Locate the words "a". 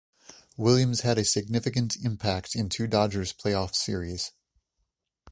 1.19-1.23